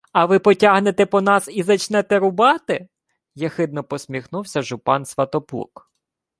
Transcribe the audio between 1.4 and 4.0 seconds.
і зачнете рубати?— єхидно